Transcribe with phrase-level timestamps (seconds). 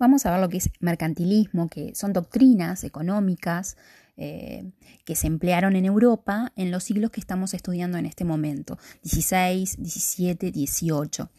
[0.00, 3.76] vamos a ver lo que es mercantilismo, que son doctrinas económicas
[4.16, 4.72] eh,
[5.04, 9.76] que se emplearon en Europa en los siglos que estamos estudiando en este momento, 16,
[9.78, 11.30] 17, 18,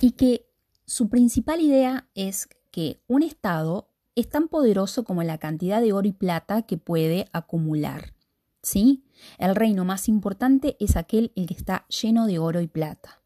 [0.00, 0.46] y que
[0.84, 6.06] su principal idea es que un Estado es tan poderoso como la cantidad de oro
[6.06, 8.14] y plata que puede acumular.
[8.62, 9.04] ¿Sí?
[9.38, 13.20] El reino más importante es aquel el que está lleno de oro y plata.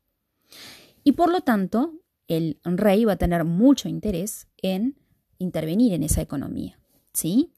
[1.05, 1.93] Y por lo tanto,
[2.29, 4.97] el rey va a tener mucho interés en
[5.39, 6.79] intervenir en esa economía.
[7.13, 7.53] ¿Sí?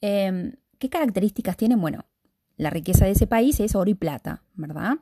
[0.00, 1.80] Em, ¿Qué características tienen?
[1.80, 2.04] Bueno,
[2.56, 4.98] la riqueza de ese país es oro y plata, ¿verdad?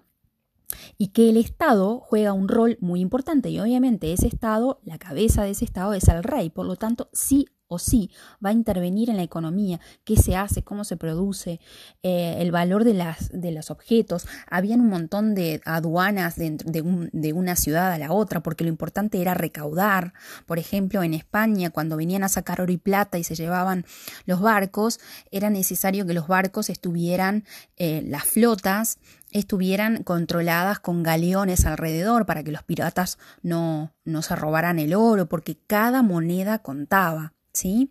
[0.99, 5.45] Y que el Estado juega un rol muy importante y obviamente ese Estado, la cabeza
[5.45, 8.11] de ese Estado es el rey, por lo tanto sí o sí
[8.45, 11.61] va a intervenir en la economía, qué se hace, cómo se produce,
[12.03, 14.27] eh, el valor de, las, de los objetos.
[14.49, 19.21] Habían un montón de aduanas de, de, una ciudad a la otra, porque lo importante
[19.21, 20.15] era recaudar.
[20.47, 23.85] Por ejemplo, en España, cuando venían a sacar oro y plata y se llevaban
[24.25, 27.45] los barcos, era necesario que los barcos estuvieran,
[27.77, 28.99] eh, las flotas,
[29.33, 35.27] estuvieran controladas con galeones alrededor para que los piratas no, no se robaran el oro,
[35.27, 37.36] porque cada moneda contaba.
[37.57, 37.91] ¿Sí?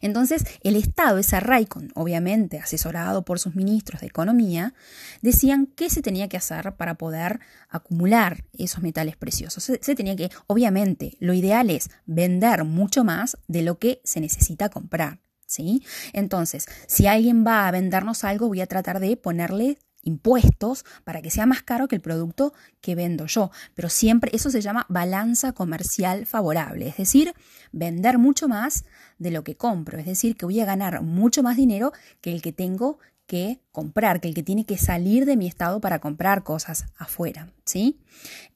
[0.00, 4.74] Entonces, el Estado, ese Raikon, obviamente asesorado por sus ministros de Economía,
[5.22, 9.64] decían qué se tenía que hacer para poder acumular esos metales preciosos.
[9.64, 14.68] Se, tenía que, obviamente, lo ideal es vender mucho más de lo que se necesita
[14.68, 15.20] comprar.
[15.46, 15.84] ¿Sí?
[16.14, 21.30] Entonces, si alguien va a vendernos algo, voy a tratar de ponerle impuestos para que
[21.30, 23.50] sea más caro que el producto que vendo yo.
[23.74, 27.34] Pero siempre eso se llama balanza comercial favorable, es decir,
[27.72, 28.84] vender mucho más
[29.18, 32.42] de lo que compro, es decir, que voy a ganar mucho más dinero que el
[32.42, 36.42] que tengo que comprar, que el que tiene que salir de mi estado para comprar
[36.42, 38.00] cosas afuera, ¿sí?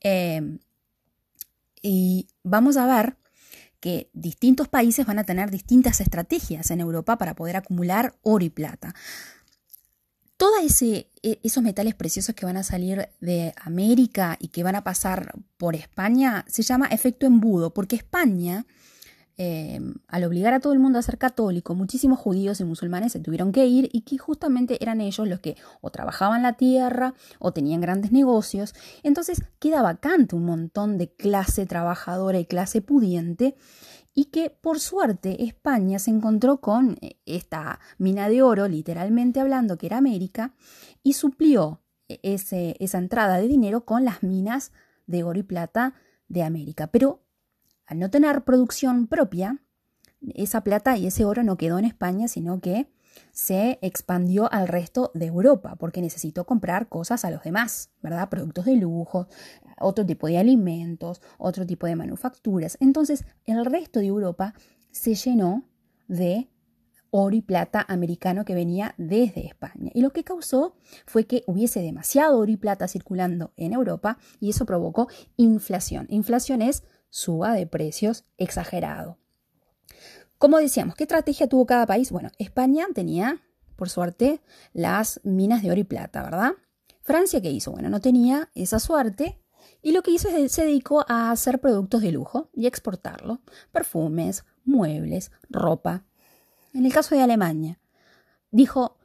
[0.01, 0.59] Eh,
[1.81, 3.17] y vamos a ver
[3.81, 8.51] que distintos países van a tener distintas estrategias en Europa para poder acumular oro y
[8.51, 8.95] plata
[10.37, 14.85] todos e, esos metales preciosos que van a salir de América y que van a
[14.85, 18.67] pasar por España se llama efecto embudo, porque España,
[19.39, 23.21] eh, al obligar a todo el mundo a ser católico, muchísimos judíos y musulmanes se
[23.21, 27.53] tuvieron que ir y que justamente eran ellos los que o trabajaban la tierra o
[27.53, 28.75] tenían grandes negocios.
[29.03, 33.57] Entonces queda vacante un montón de clase trabajadora y clase pudiente
[34.19, 39.77] y que por suerte España se encontró con eh, esta mina de oro, literalmente hablando,
[39.77, 40.55] que era América,
[41.03, 42.19] y suplió eh,
[42.81, 44.73] esa entrada de dinero con las minas
[45.07, 45.95] de oro y plata
[46.29, 46.87] de América.
[46.87, 47.27] Pero
[47.85, 49.63] al no tener producción propia,
[50.35, 52.91] esa plata y ese oro no quedó en España, sino que
[53.33, 58.31] se expandió al resto de Europa, porque necesitó comprar cosas a los demás, ¿verdad?
[58.31, 59.29] Productos de lujo,
[59.81, 62.77] otro tipo de alimentos, otro tipo de manufacturas.
[62.81, 64.55] Entonces, el resto de Europa
[64.91, 65.65] se llenó
[66.09, 66.49] de
[67.11, 69.91] oro y plata americano que venía desde España.
[69.95, 70.77] Y lo que causó
[71.07, 76.07] fue que hubiese demasiado oro y plata circulando en Europa y eso provocó inflación.
[76.11, 79.19] Inflación es suba de precios exagerado.
[80.39, 82.11] Como decíamos, ¿qué estrategia tuvo cada país?
[82.11, 83.41] Bueno, España tenía,
[83.77, 84.43] por suerte,
[84.75, 86.53] las minas de oro y plata, ¿verdad?
[87.01, 87.73] Francia, ¿qué hizo?
[87.73, 89.41] Bueno, no tenía esa suerte
[89.83, 93.41] y lo que hizo es se dedicó a hacer productos de lujo y exportarlo.
[93.73, 96.05] Perfumes, muebles, ropa.
[96.73, 97.79] En el caso de Alemania,
[98.51, 98.99] dijo,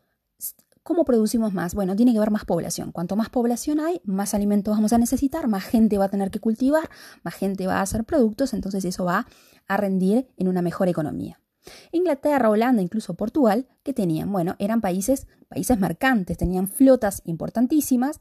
[0.84, 1.76] ¿Cómo producimos más?
[1.76, 2.92] Bueno, tiene que haber más población.
[2.92, 6.40] Cuanto más población hay, más alimentos vamos a necesitar, más gente va a tener que
[6.40, 6.90] cultivar,
[7.22, 9.28] más gente va a hacer productos, entonces eso va
[9.68, 11.40] a rendir en una mejor economía.
[11.92, 18.20] Inglaterra, Holanda, incluso Portugal, que tenían, bueno, eran países, países mercantes, tenían flotas importantísimas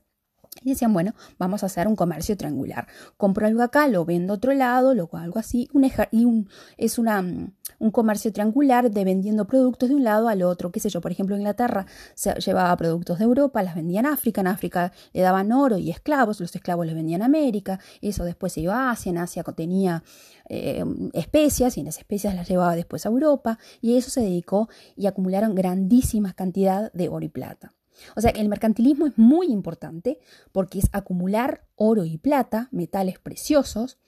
[0.63, 2.87] y decían, bueno, vamos a hacer un comercio triangular.
[3.17, 5.69] Compro algo acá, lo vendo a otro lado, luego algo así.
[5.73, 10.29] Un y un, es una, mm, un comercio triangular de vendiendo productos de un lado
[10.29, 10.71] al otro.
[10.71, 14.41] Qué sé yo, por ejemplo, Inglaterra se llevaba productos de Europa, las vendía en África.
[14.43, 17.81] En África le daban oro y esclavos, los esclavos los vendían en América.
[18.03, 19.11] Eso después se iba a Asia.
[19.11, 20.03] En Asia tenía
[20.49, 20.85] eh,
[21.15, 23.59] especias y las especias las llevaba después a Europa.
[23.81, 27.73] Y eso se dedicó y acumularon grandísimas cantidades de oro y plata.
[28.17, 30.19] O sea, el mercantilismo es muy importante
[30.53, 33.99] porque es acumular oro y plata, metales preciosos,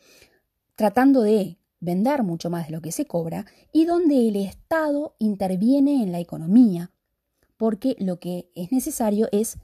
[0.75, 6.03] tratando de vender mucho más de lo que se cobra y donde el Estado interviene
[6.03, 6.93] en la economía,
[7.57, 9.59] porque lo que es necesario es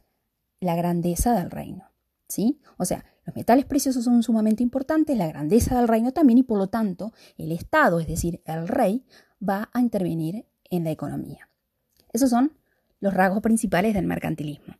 [0.60, 1.84] la grandeza del reino.
[2.28, 2.60] ¿Sí?
[2.76, 6.58] O sea, los metales preciosos son sumamente importantes, la grandeza del reino también y por
[6.58, 9.04] lo tanto el Estado, es decir, el rey,
[9.46, 11.48] va a intervenir en la economía.
[12.12, 12.57] Esos son
[13.00, 14.74] los rasgos principales del mercantilismo.